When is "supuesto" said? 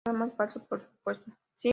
0.81-1.31